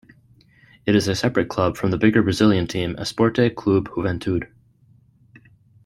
[0.87, 4.47] It is a separate club from the bigger Brazilian team Esporte Clube Juventude.